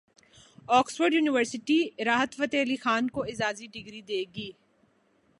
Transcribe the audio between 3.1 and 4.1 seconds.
کو اعزازی ڈگری